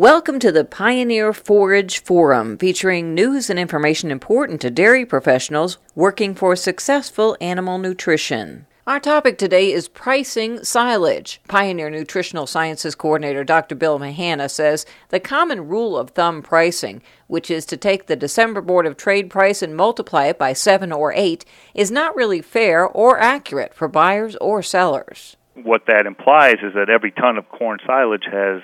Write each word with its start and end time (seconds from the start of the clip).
Welcome 0.00 0.38
to 0.38 0.50
the 0.50 0.64
Pioneer 0.64 1.34
Forage 1.34 2.02
Forum, 2.02 2.56
featuring 2.56 3.12
news 3.14 3.50
and 3.50 3.58
information 3.58 4.10
important 4.10 4.62
to 4.62 4.70
dairy 4.70 5.04
professionals 5.04 5.76
working 5.94 6.34
for 6.34 6.56
successful 6.56 7.36
animal 7.38 7.76
nutrition. 7.76 8.64
Our 8.86 8.98
topic 8.98 9.36
today 9.36 9.70
is 9.70 9.88
pricing 9.88 10.64
silage. 10.64 11.42
Pioneer 11.48 11.90
Nutritional 11.90 12.46
Sciences 12.46 12.94
Coordinator 12.94 13.44
Dr. 13.44 13.74
Bill 13.74 13.98
Mahanna 13.98 14.50
says 14.50 14.86
the 15.10 15.20
common 15.20 15.68
rule 15.68 15.98
of 15.98 16.12
thumb 16.12 16.40
pricing, 16.40 17.02
which 17.26 17.50
is 17.50 17.66
to 17.66 17.76
take 17.76 18.06
the 18.06 18.16
December 18.16 18.62
Board 18.62 18.86
of 18.86 18.96
Trade 18.96 19.28
price 19.28 19.60
and 19.60 19.76
multiply 19.76 20.28
it 20.28 20.38
by 20.38 20.54
7 20.54 20.92
or 20.92 21.12
8, 21.12 21.44
is 21.74 21.90
not 21.90 22.16
really 22.16 22.40
fair 22.40 22.86
or 22.86 23.20
accurate 23.20 23.74
for 23.74 23.86
buyers 23.86 24.34
or 24.36 24.62
sellers. 24.62 25.36
What 25.56 25.82
that 25.88 26.06
implies 26.06 26.56
is 26.62 26.72
that 26.72 26.88
every 26.88 27.10
ton 27.10 27.36
of 27.36 27.46
corn 27.50 27.80
silage 27.86 28.24
has 28.32 28.62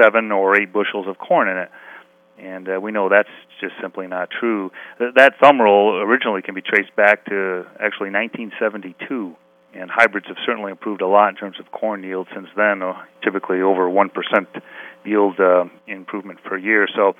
seven 0.00 0.32
or 0.32 0.56
eight 0.60 0.72
bushels 0.72 1.06
of 1.06 1.18
corn 1.18 1.48
in 1.48 1.58
it. 1.58 1.70
And 2.38 2.68
uh, 2.68 2.80
we 2.80 2.92
know 2.92 3.08
that's 3.08 3.28
just 3.60 3.74
simply 3.82 4.06
not 4.06 4.28
true. 4.30 4.70
That 4.98 5.34
thumb 5.42 5.60
rule 5.60 6.00
originally 6.00 6.42
can 6.42 6.54
be 6.54 6.62
traced 6.62 6.94
back 6.94 7.24
to 7.26 7.66
actually 7.80 8.10
1972, 8.10 9.34
and 9.74 9.90
hybrids 9.90 10.26
have 10.28 10.36
certainly 10.46 10.70
improved 10.70 11.02
a 11.02 11.06
lot 11.06 11.30
in 11.30 11.34
terms 11.34 11.58
of 11.58 11.70
corn 11.72 12.04
yield 12.04 12.28
since 12.32 12.46
then, 12.56 12.82
uh, 12.82 12.94
typically 13.24 13.60
over 13.60 13.90
1% 13.90 14.10
yield 15.04 15.40
uh, 15.40 15.64
improvement 15.88 16.38
per 16.44 16.56
year. 16.56 16.86
So 16.94 17.16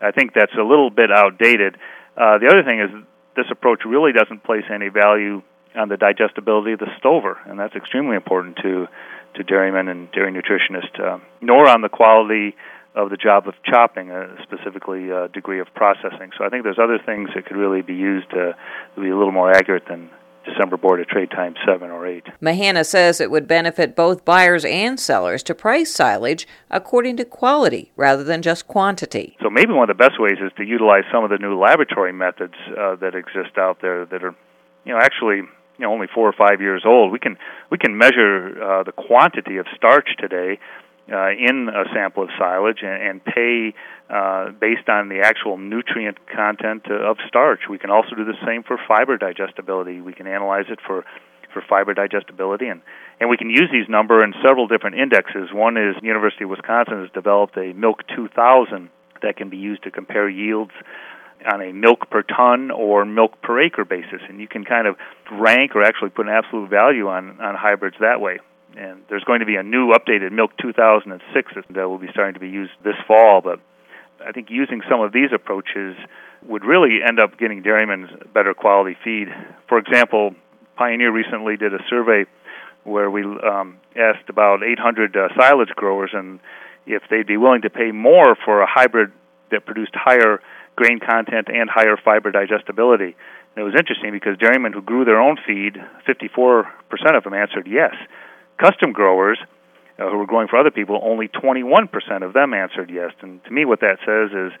I 0.00 0.12
think 0.12 0.32
that's 0.34 0.54
a 0.54 0.64
little 0.64 0.90
bit 0.90 1.10
outdated. 1.12 1.76
Uh, 2.16 2.38
the 2.38 2.48
other 2.48 2.62
thing 2.62 2.80
is 2.80 2.90
this 3.36 3.46
approach 3.50 3.80
really 3.84 4.12
doesn't 4.12 4.44
place 4.44 4.64
any 4.72 4.88
value 4.88 5.42
on 5.74 5.88
the 5.88 5.96
digestibility 5.96 6.72
of 6.72 6.78
the 6.78 6.90
stover, 6.98 7.38
and 7.46 7.58
that's 7.58 7.74
extremely 7.74 8.16
important 8.16 8.56
to 8.62 8.86
to 9.34 9.42
dairymen 9.42 9.88
and 9.88 10.10
dairy 10.12 10.32
nutritionists, 10.32 11.00
uh, 11.00 11.18
nor 11.40 11.68
on 11.68 11.80
the 11.80 11.88
quality 11.88 12.54
of 12.94 13.10
the 13.10 13.16
job 13.16 13.48
of 13.48 13.54
chopping, 13.64 14.10
uh, 14.10 14.28
specifically 14.44 15.10
uh, 15.10 15.26
degree 15.28 15.60
of 15.60 15.66
processing. 15.74 16.30
So 16.38 16.44
I 16.44 16.48
think 16.48 16.62
there's 16.62 16.78
other 16.78 16.98
things 17.04 17.30
that 17.34 17.44
could 17.46 17.56
really 17.56 17.82
be 17.82 17.94
used 17.94 18.30
to, 18.30 18.54
to 18.94 19.00
be 19.00 19.08
a 19.08 19.16
little 19.16 19.32
more 19.32 19.50
accurate 19.50 19.84
than 19.88 20.10
December 20.44 20.76
Board 20.76 21.00
of 21.00 21.08
Trade 21.08 21.30
times 21.30 21.56
seven 21.66 21.90
or 21.90 22.06
eight. 22.06 22.24
Mahanna 22.40 22.84
says 22.84 23.20
it 23.20 23.30
would 23.30 23.48
benefit 23.48 23.96
both 23.96 24.24
buyers 24.24 24.64
and 24.64 25.00
sellers 25.00 25.42
to 25.44 25.54
price 25.54 25.92
silage 25.92 26.46
according 26.70 27.16
to 27.16 27.24
quality 27.24 27.92
rather 27.96 28.22
than 28.22 28.42
just 28.42 28.68
quantity. 28.68 29.36
So 29.42 29.50
maybe 29.50 29.72
one 29.72 29.90
of 29.90 29.96
the 29.96 30.02
best 30.02 30.20
ways 30.20 30.36
is 30.40 30.52
to 30.58 30.64
utilize 30.64 31.04
some 31.10 31.24
of 31.24 31.30
the 31.30 31.38
new 31.38 31.58
laboratory 31.58 32.12
methods 32.12 32.54
uh, 32.78 32.96
that 32.96 33.14
exist 33.14 33.58
out 33.58 33.80
there 33.80 34.04
that 34.06 34.22
are, 34.22 34.36
you 34.84 34.92
know, 34.92 35.00
actually 35.00 35.42
you 35.78 35.84
know 35.84 35.92
only 35.92 36.06
four 36.12 36.28
or 36.28 36.32
five 36.32 36.60
years 36.60 36.82
old. 36.86 37.12
We 37.12 37.18
can 37.18 37.36
we 37.70 37.78
can 37.78 37.96
measure 37.96 38.62
uh, 38.62 38.82
the 38.84 38.92
quantity 38.92 39.56
of 39.58 39.66
starch 39.76 40.08
today 40.18 40.58
uh, 41.12 41.30
in 41.30 41.68
a 41.68 41.84
sample 41.94 42.24
of 42.24 42.30
silage 42.38 42.82
and, 42.82 43.02
and 43.02 43.24
pay 43.24 43.74
uh, 44.10 44.50
based 44.52 44.88
on 44.88 45.08
the 45.08 45.20
actual 45.22 45.58
nutrient 45.58 46.18
content 46.28 46.86
of 46.90 47.16
starch. 47.28 47.60
We 47.68 47.78
can 47.78 47.90
also 47.90 48.14
do 48.16 48.24
the 48.24 48.38
same 48.46 48.62
for 48.62 48.78
fiber 48.88 49.16
digestibility. 49.16 50.00
We 50.00 50.12
can 50.12 50.26
analyze 50.26 50.66
it 50.68 50.78
for 50.86 51.04
for 51.52 51.62
fiber 51.68 51.94
digestibility 51.94 52.66
and 52.66 52.82
and 53.20 53.30
we 53.30 53.36
can 53.36 53.48
use 53.48 53.70
these 53.70 53.88
number 53.88 54.24
in 54.24 54.34
several 54.44 54.66
different 54.66 54.96
indexes. 54.96 55.50
One 55.52 55.76
is 55.76 55.94
the 56.00 56.06
University 56.06 56.44
of 56.44 56.50
Wisconsin 56.50 57.00
has 57.00 57.10
developed 57.12 57.56
a 57.56 57.72
Milk 57.72 58.02
2000 58.14 58.90
that 59.22 59.36
can 59.36 59.50
be 59.50 59.56
used 59.56 59.84
to 59.84 59.90
compare 59.90 60.28
yields 60.28 60.72
on 61.50 61.60
a 61.60 61.72
milk 61.72 62.10
per 62.10 62.22
ton 62.22 62.70
or 62.70 63.04
milk 63.04 63.40
per 63.42 63.62
acre 63.62 63.84
basis, 63.84 64.20
and 64.28 64.40
you 64.40 64.48
can 64.48 64.64
kind 64.64 64.86
of 64.86 64.96
rank 65.32 65.74
or 65.74 65.82
actually 65.82 66.10
put 66.10 66.26
an 66.26 66.32
absolute 66.32 66.70
value 66.70 67.08
on 67.08 67.40
on 67.40 67.54
hybrids 67.54 67.96
that 68.00 68.20
way. 68.20 68.38
And 68.76 69.02
there's 69.08 69.24
going 69.24 69.40
to 69.40 69.46
be 69.46 69.56
a 69.56 69.62
new 69.62 69.92
updated 69.92 70.32
Milk 70.32 70.50
2006 70.60 71.52
that 71.70 71.88
will 71.88 71.98
be 71.98 72.08
starting 72.10 72.34
to 72.34 72.40
be 72.40 72.48
used 72.48 72.72
this 72.82 72.96
fall, 73.06 73.40
but 73.40 73.60
I 74.24 74.32
think 74.32 74.48
using 74.50 74.80
some 74.90 75.00
of 75.00 75.12
these 75.12 75.30
approaches 75.32 75.96
would 76.46 76.64
really 76.64 76.98
end 77.06 77.20
up 77.20 77.38
getting 77.38 77.62
dairymen 77.62 78.08
better 78.32 78.54
quality 78.54 78.96
feed. 79.04 79.28
For 79.68 79.78
example, 79.78 80.34
Pioneer 80.76 81.12
recently 81.12 81.56
did 81.56 81.72
a 81.72 81.78
survey 81.88 82.24
where 82.84 83.10
we 83.10 83.22
um, 83.22 83.78
asked 83.96 84.28
about 84.28 84.62
800 84.62 85.16
uh, 85.16 85.28
silage 85.38 85.70
growers 85.76 86.10
and 86.12 86.40
if 86.86 87.02
they'd 87.10 87.26
be 87.26 87.36
willing 87.36 87.62
to 87.62 87.70
pay 87.70 87.92
more 87.92 88.36
for 88.44 88.60
a 88.60 88.66
hybrid 88.66 89.10
that 89.50 89.66
produced 89.66 89.92
higher 89.94 90.40
grain 90.76 91.00
content 91.00 91.48
and 91.48 91.70
higher 91.70 91.96
fiber 91.96 92.30
digestibility. 92.30 93.16
And 93.54 93.62
it 93.62 93.62
was 93.62 93.74
interesting 93.78 94.10
because 94.12 94.36
dairymen 94.38 94.72
who 94.72 94.82
grew 94.82 95.04
their 95.04 95.20
own 95.20 95.36
feed, 95.46 95.76
54% 96.08 96.64
of 97.16 97.24
them 97.24 97.34
answered 97.34 97.68
yes. 97.68 97.94
Custom 98.58 98.92
growers 98.92 99.38
uh, 99.98 100.10
who 100.10 100.18
were 100.18 100.26
growing 100.26 100.48
for 100.48 100.58
other 100.58 100.70
people, 100.70 101.00
only 101.02 101.28
21% 101.28 101.88
of 102.22 102.32
them 102.32 102.52
answered 102.52 102.90
yes. 102.90 103.12
And 103.20 103.42
to 103.44 103.50
me, 103.50 103.64
what 103.64 103.80
that 103.80 103.98
says 104.04 104.30
is 104.34 104.52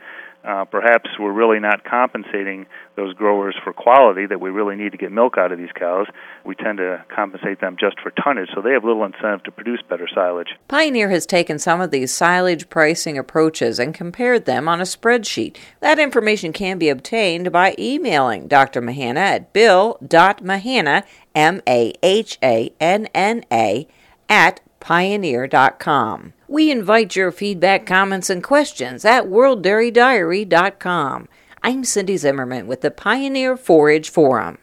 uh, 0.44 0.64
perhaps 0.66 1.08
we're 1.18 1.32
really 1.32 1.58
not 1.58 1.84
compensating 1.84 2.66
those 2.96 3.14
growers 3.14 3.54
for 3.64 3.72
quality 3.72 4.26
that 4.26 4.40
we 4.40 4.50
really 4.50 4.76
need 4.76 4.92
to 4.92 4.98
get 4.98 5.10
milk 5.10 5.38
out 5.38 5.50
of 5.50 5.58
these 5.58 5.72
cows. 5.74 6.06
We 6.44 6.54
tend 6.54 6.78
to 6.78 7.04
compensate 7.14 7.60
them 7.60 7.76
just 7.78 7.98
for 8.00 8.10
tonnage, 8.10 8.50
so 8.54 8.60
they 8.60 8.72
have 8.72 8.84
little 8.84 9.04
incentive 9.04 9.42
to 9.44 9.50
produce 9.50 9.80
better 9.88 10.06
silage. 10.14 10.48
Pioneer 10.68 11.08
has 11.10 11.24
taken 11.26 11.58
some 11.58 11.80
of 11.80 11.90
these 11.90 12.12
silage 12.12 12.68
pricing 12.68 13.16
approaches 13.16 13.78
and 13.78 13.94
compared 13.94 14.44
them 14.44 14.68
on 14.68 14.80
a 14.80 14.84
spreadsheet. 14.84 15.56
That 15.80 15.98
information 15.98 16.52
can 16.52 16.78
be 16.78 16.90
obtained 16.90 17.50
by 17.50 17.74
emailing 17.78 18.46
Dr. 18.46 18.82
Mahanna 18.82 19.16
at 19.16 19.52
bill.mahanna, 19.52 21.04
M 21.34 21.62
A 21.66 21.94
H 22.02 22.38
A 22.42 22.72
N 22.80 23.08
N 23.14 23.44
A, 23.50 23.88
at 24.28 24.60
pioneer.com. 24.84 26.34
We 26.46 26.70
invite 26.70 27.16
your 27.16 27.32
feedback, 27.32 27.86
comments, 27.86 28.28
and 28.28 28.44
questions 28.44 29.06
at 29.06 29.24
worlddairydiary.com. 29.24 31.28
I'm 31.62 31.84
Cindy 31.84 32.18
Zimmerman 32.18 32.66
with 32.66 32.82
the 32.82 32.90
Pioneer 32.90 33.56
Forage 33.56 34.10
Forum. 34.10 34.58